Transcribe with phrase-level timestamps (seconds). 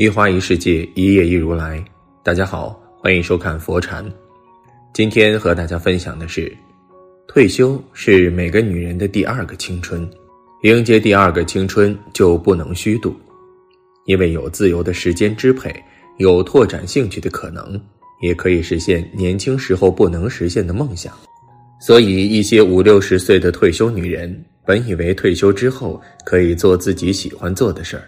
[0.00, 1.84] 一花一世界，一叶一如来。
[2.22, 4.02] 大家好，欢迎收看佛禅。
[4.94, 6.50] 今天和大家分享的是，
[7.28, 10.10] 退休是每个女人的第二个青春。
[10.62, 13.14] 迎接第二个青春，就不能虚度，
[14.06, 15.70] 因为有自由的时间支配，
[16.16, 17.78] 有拓展兴趣的可能，
[18.22, 21.12] 也可以实现年轻时候不能实现的梦想。
[21.78, 28.04] 所以，一些五六十岁的退休女人，本以为退休之后可以做自己喜欢做的事儿。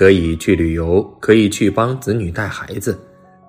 [0.00, 2.98] 可以去旅游，可以去帮子女带孩子，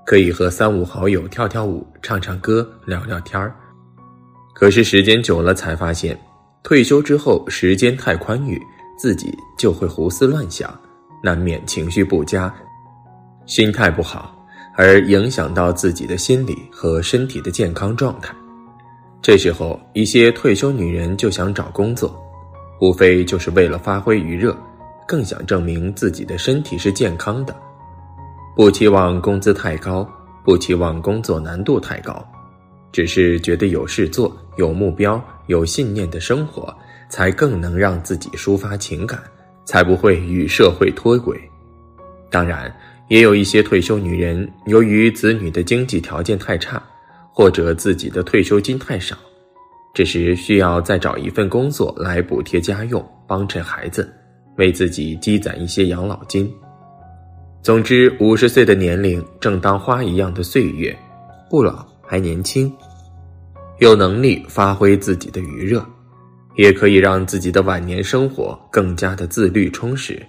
[0.06, 3.56] 可以和三五好友跳跳舞、唱唱歌、聊聊天儿。
[4.54, 6.20] 可是时间久了，才发现，
[6.62, 8.62] 退休之后时间太宽裕，
[9.00, 10.78] 自己就会胡思乱想，
[11.24, 12.54] 难免情绪不佳，
[13.46, 14.38] 心态不好，
[14.76, 18.36] 而影响到自己的心理和身体的健康状态。
[19.22, 22.14] 这时候，一些退休女人就想找工作，
[22.82, 24.54] 无非就是为了发挥余热。
[25.08, 27.56] 更想证明自己的身体是健康的，
[28.56, 30.08] 不期望工资太高，
[30.44, 32.26] 不期望工作难度太高，
[32.92, 36.74] 只是觉得有事做、有目标、有信念的生活，
[37.10, 39.22] 才更能让自己抒发情感，
[39.66, 41.40] 才不会与社会脱轨。
[42.30, 42.74] 当然，
[43.10, 46.82] 也有一些退休女人，由于子女的经济条件太差，
[47.34, 49.18] 或者自己的退休金太少，
[49.94, 54.10] 这时需要再找一份工作来补贴家用，帮衬孩子。
[54.58, 56.52] 为自己积攒一些养老金。
[57.62, 60.98] 总之，五十岁的年龄正当花一样的岁月，
[61.50, 62.72] 不老还年轻，
[63.80, 65.86] 有能力发挥自己的余热，
[66.56, 70.22] 也可以让自己的晚年生活更加的自律充实，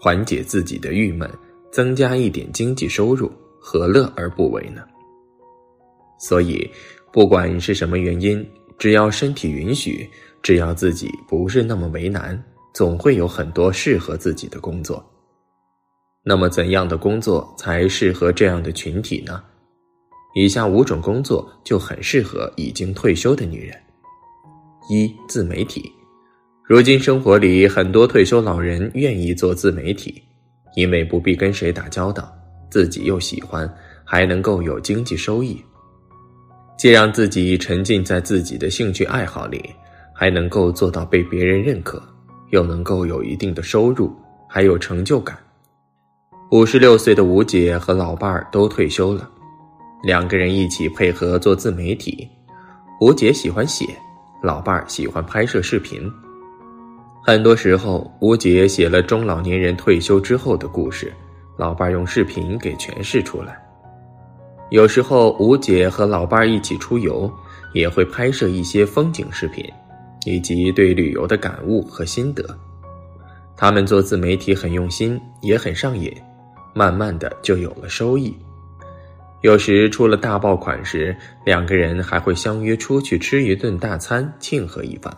[0.00, 1.30] 缓解自己的郁闷，
[1.70, 4.82] 增加一点经济收入，何乐而不为呢？
[6.18, 6.68] 所以，
[7.12, 8.44] 不管是什么原因，
[8.78, 10.08] 只要身体允许，
[10.42, 12.42] 只要自己不是那么为难。
[12.74, 15.04] 总会有很多适合自己的工作。
[16.24, 19.42] 那么，怎样的工作才适合这样的群体呢？
[20.34, 23.76] 以下五种工作就很适合已经退休的女人：
[24.90, 25.90] 一、自媒体。
[26.62, 30.22] 如今生活里，很多退休老人愿意做自媒体，
[30.76, 32.30] 因为不必跟谁打交道，
[32.70, 33.72] 自己又喜欢，
[34.04, 35.64] 还能够有经济收益，
[36.76, 39.64] 既让自己沉浸在自己的兴趣爱好里，
[40.14, 42.02] 还能够做到被别人认可。
[42.50, 44.14] 又能够有一定的收入，
[44.48, 45.36] 还有成就感。
[46.50, 49.28] 五十六岁的吴姐和老伴儿都退休了，
[50.02, 52.26] 两个人一起配合做自媒体。
[53.00, 53.86] 吴姐喜欢写，
[54.42, 56.10] 老伴儿喜欢拍摄视频。
[57.22, 61.12] 很多时候，吴姐写了中老年人退休之后的故事，
[61.58, 63.62] 老伴儿用视频给诠释出来。
[64.70, 67.30] 有时候，吴姐和老伴儿一起出游，
[67.74, 69.64] 也会拍摄一些风景视频。
[70.24, 72.44] 以及对旅游的感悟和心得，
[73.56, 76.12] 他们做自媒体很用心，也很上瘾，
[76.74, 78.34] 慢慢的就有了收益。
[79.42, 85.14] 有时出了大爆款时，两个人还会相约出去吃一顿大餐，庆贺一番。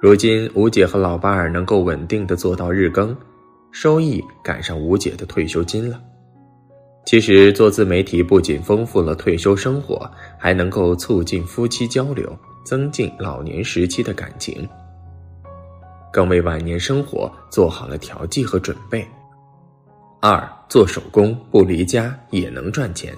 [0.00, 3.16] 如今吴姐和老伴儿能够稳定的做到日更，
[3.70, 6.00] 收益赶上吴姐的退休金了。
[7.04, 12.36] 其实做自媒体不仅丰富了退休生活，还能够促进夫妻交流。
[12.66, 14.68] 增进老年时期的感情，
[16.12, 19.06] 更为晚年生活做好了调剂和准备。
[20.20, 23.14] 二做手工不离家也能赚钱。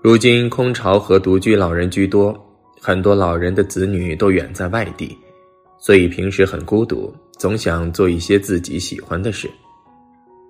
[0.00, 2.32] 如今空巢和独居老人居多，
[2.80, 5.18] 很多老人的子女都远在外地，
[5.78, 9.50] 所以平时很孤独，总想做一些自己喜欢的事。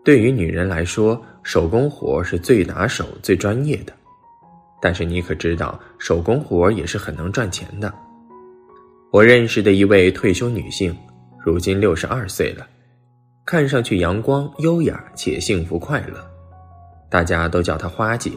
[0.05, 3.95] 对于女人来说，手工活是最拿手、最专业的。
[4.83, 7.95] 但是你可知道，手工活也是很能赚钱的。
[9.13, 10.93] 我认识的一位退休女性，
[11.45, 12.67] 如今六十二岁了，
[13.47, 16.19] 看上去阳光、优雅且幸福快乐。
[17.09, 18.33] 大家都叫她花姐，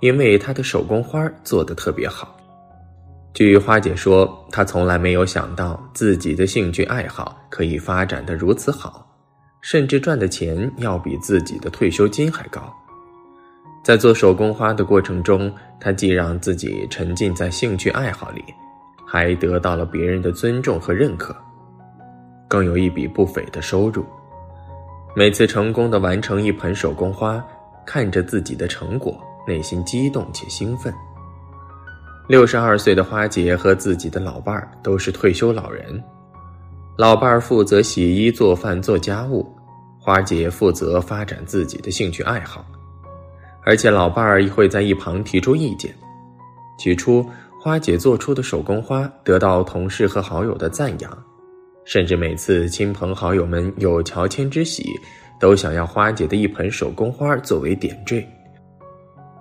[0.00, 2.36] 因为她的手工花做得特别好。
[3.32, 9.06] 据花姐说，她从来没有想到自己的兴趣爱好可以发展的如此好，
[9.60, 12.74] 甚至赚的钱要比自己的退休金还高。
[13.84, 18.42] 在做手工花的过程中，他既让自己沉浸在兴趣爱好里，
[19.06, 21.36] 还得到了别人的尊重和认可，
[22.48, 24.02] 更有一笔不菲的收入。
[25.14, 27.44] 每次成功的完成一盆手工花，
[27.84, 30.90] 看着自己的成果，内心激动且兴奋。
[32.26, 36.02] 六十二岁的花姐和自己的老伴儿都是退休老人，
[36.96, 39.46] 老伴儿负责洗衣做饭做家务，
[40.00, 42.64] 花姐负责发展自己的兴趣爱好。
[43.64, 45.94] 而且老伴儿也会在一旁提出意见。
[46.78, 47.24] 起初，
[47.60, 51.24] 花姐做出的手工花得到同事和好友的赞扬，
[51.84, 54.84] 甚至每次亲朋好友们有乔迁之喜，
[55.40, 58.26] 都想要花姐的一盆手工花作为点缀。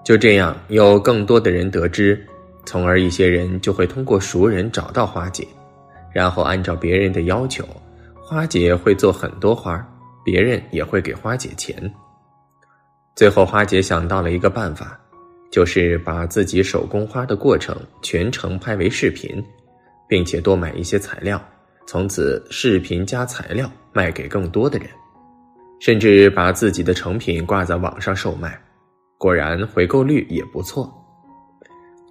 [0.05, 2.25] 就这样，有更多的人得知，
[2.65, 5.47] 从而一些人就会通过熟人找到花姐，
[6.13, 7.65] 然后按照别人的要求，
[8.21, 9.85] 花姐会做很多花，
[10.23, 11.93] 别人也会给花姐钱。
[13.15, 14.99] 最后，花姐想到了一个办法，
[15.51, 19.43] 就是把自己手工花的过程全程拍为视频，
[20.07, 21.39] 并且多买一些材料，
[21.85, 24.87] 从此视频加材料卖给更多的人，
[25.79, 28.59] 甚至把自己的成品挂在网上售卖。
[29.19, 30.91] 果然回购率也不错。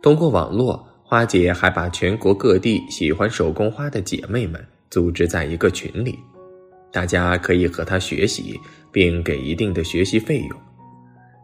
[0.02, 6.16] 通过网络，花姐还把全国各地喜欢手工花的姐妹们组织在一个群里，
[6.92, 8.58] 大家可以和她学习，
[8.92, 10.58] 并给一定的学习费用，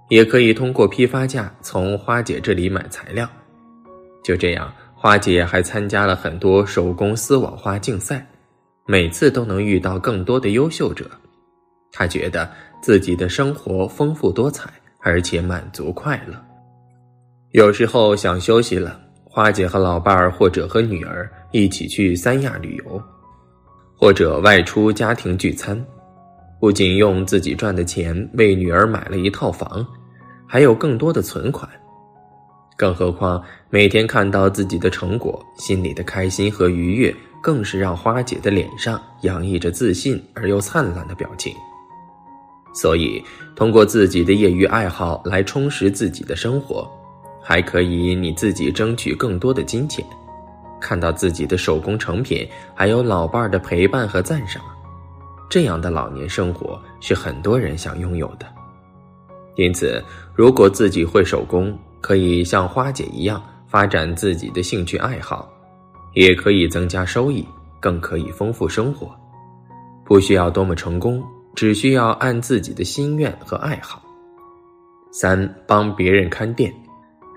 [0.08, 3.28] 也可以通过批发价从花姐这里买材料。
[4.24, 8.26] 就这样，花姐还参加了很多手工丝网花竞赛，
[8.86, 11.10] 每次都能遇到更多的优秀者。
[11.92, 12.50] 她觉得
[12.82, 14.70] 自己的生活丰富多彩。
[15.00, 16.34] 而且满足快乐。
[17.52, 23.00] 有时候想休息了，花姐和老伴儿或者和女儿一起去三亚旅游，
[23.96, 25.82] 或者外出家庭聚餐，
[26.60, 29.86] 不仅用自己赚的钱为女儿买了一套房，
[30.48, 31.68] 还有更多的存款。
[32.76, 41.54] 更何况每天看到自己的成果，心里的开心和愉悦，更是让花姐的脸上洋溢着自信而又灿烂的表情。
[42.72, 43.22] 所以，
[43.56, 46.88] 通过自己的业余爱好来充实自己的生活，
[47.42, 50.04] 还可以你自己争取更多的金钱，
[50.80, 54.62] 看到自己的手工成品，还有老伴儿的陪伴和赞赏，
[55.50, 58.46] 这样的老年生活是很多人想拥有的。
[59.58, 60.02] 因此，
[60.34, 65.52] 如果自己会手工，可以像花姐一样发展自己的兴趣爱好，
[66.14, 67.44] 也可以增加收益，
[67.80, 69.10] 更可以丰富生活，
[70.04, 71.22] 不需要多么成功。
[71.56, 74.00] 只需要按自己的心愿和爱好。
[75.10, 76.72] 三，帮别人看店，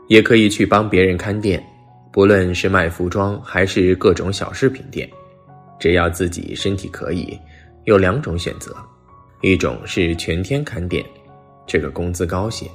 [0.10, 1.66] 也可以去帮别人看店，
[2.14, 5.10] 不论是卖服装还是各种小饰品店，
[5.80, 7.36] 只要自己身体可以，
[7.86, 8.76] 有两种选择：
[9.42, 11.04] 一种是全天看店，
[11.66, 12.68] 这个工资高些；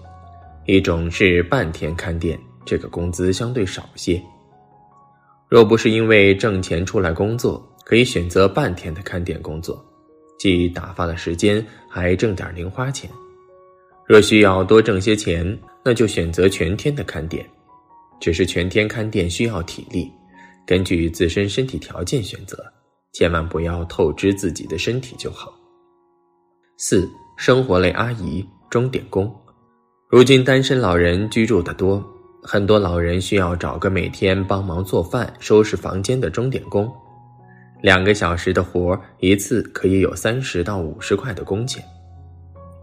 [0.66, 4.22] 一种是半天看店，这个工资相对少些。
[5.48, 9.84] 若不是因为挣钱出来工作，可以选择半天的看店工作。
[10.38, 13.10] 既打发了时间，还挣点零花钱。
[14.06, 17.48] 若需要多挣些钱，那就选择全天的看店。
[18.20, 20.10] 只是全天看店需要体力，
[20.66, 22.64] 根据自身身体条件选择，
[23.12, 25.54] 千万不要透支自己的身体就好。
[26.76, 29.34] 四、生活类阿姨、钟点工。
[30.08, 32.02] 如今单身老人居住的多，
[32.42, 36.90] 很多老人需要找个每天帮忙做饭、收拾房间的钟点工。
[37.82, 41.84] 两个小时的活一次可以有三十到五十块的工钱。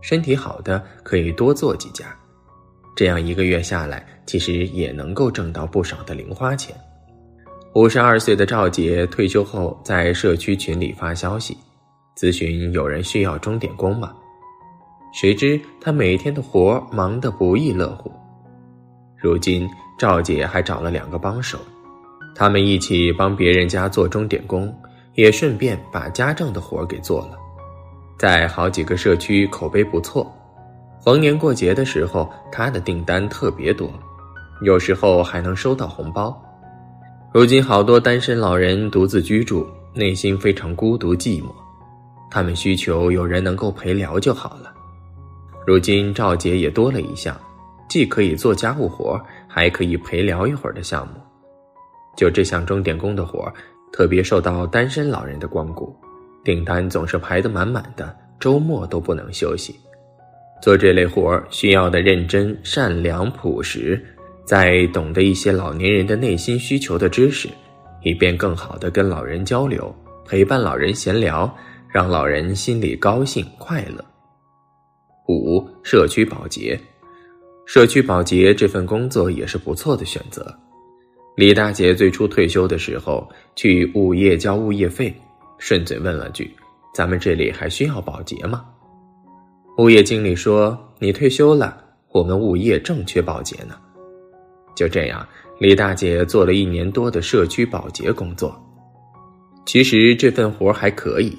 [0.01, 2.05] 身体好的可以多做几家，
[2.95, 6.75] 这样一个月下来，其实也能够挣到不少的零花钱。
[7.73, 11.57] 五十二岁的赵杰退休后，在社区群里发消息，
[12.17, 14.13] 咨询有人需要钟点工吗？
[15.13, 18.11] 谁知他每天的活忙得不亦乐乎。
[19.15, 21.59] 如今赵姐还找了两个帮手。
[22.35, 24.75] 他们一起帮别人家做钟点工，
[25.13, 27.37] 也顺便把家政的活给做了，
[28.17, 30.29] 在好几个社区口碑不错。
[30.99, 33.87] 逢年过节的时候，他的订单特别多，
[34.63, 36.35] 有时候还能收到红包。
[37.31, 41.51] 如今好多单身老人独自居住，内心非常孤独寂寞，
[42.31, 44.73] 他们需求有人能够陪聊就好了。
[45.65, 47.39] 如今赵杰也多了一项，
[47.89, 51.13] 既可以做家务活，还可以陪聊一会儿的项目。
[52.17, 53.51] 就这项钟点工的活
[53.91, 55.95] 特别受到单身老人的光顾，
[56.43, 59.75] 订单总是排得满满的，周末都不能休息。
[60.61, 64.03] 做这类活需要的认真、善良、朴实，
[64.45, 67.49] 在懂得一些老年人的内心需求的知识，
[68.01, 69.93] 以便更好的跟老人交流，
[70.25, 71.53] 陪伴老人闲聊，
[71.89, 74.03] 让老人心里高兴快乐。
[75.27, 76.79] 五、社区保洁，
[77.65, 80.53] 社区保洁这份工作也是不错的选择。
[81.35, 85.13] 李大姐最初退休的时候，去物业交物业费，
[85.57, 86.53] 顺嘴问了句
[86.93, 88.65] ：“咱们这里还需要保洁吗？”
[89.79, 93.75] 物业经理说：“你退休了，我们物业正缺保洁呢。”
[94.75, 95.27] 就这样，
[95.59, 98.53] 李大姐做了一年多的社区保洁工作。
[99.65, 101.35] 其实这份活还可以，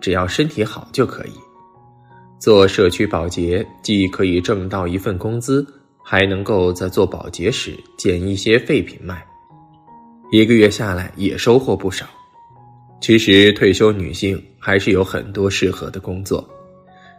[0.00, 1.32] 只要身体好就可以。
[2.42, 5.64] 做社区保洁既可以挣到一份工资，
[6.02, 9.24] 还能够在做保洁时捡一些废品卖。
[10.32, 12.04] 一个月下来也收获不少。
[13.00, 16.44] 其实退休女性还是有很多适合的工作，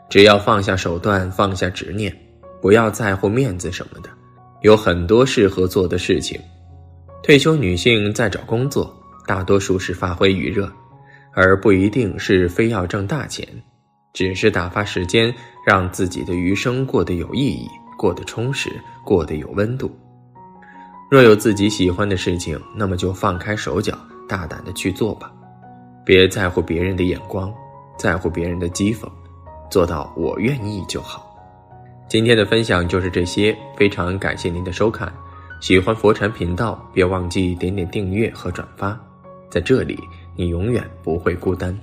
[0.10, 2.13] 只要放下手段，放下执念，
[2.62, 4.10] 不要在乎面子什么的，
[4.62, 6.38] 有很多适合做的事情。
[7.22, 8.94] 退休女性在找工作，
[9.25, 10.70] 大多数是发挥余热，
[11.34, 13.48] 而不一定是非要挣大钱，
[14.13, 15.34] 只是打发时间，
[15.65, 17.67] 让自己的余生过得有意义，
[17.98, 18.70] 过得充实，
[19.03, 19.91] 过得有温度。
[21.10, 23.98] 若有自己喜欢的事情，那么就放开手脚，
[24.29, 25.32] 大胆的去做吧，
[26.05, 27.53] 别在乎别人的眼光，
[27.98, 29.08] 在乎别人的讥讽，
[29.70, 31.29] 做到我愿意就好。
[32.08, 35.12] 今天的分享就是这些，非常感谢您的收看。
[35.60, 39.00] 喜欢佛禅频道，别忘记点点订阅和转发，
[39.50, 40.00] 在这里
[40.36, 41.75] 你永远不会孤单。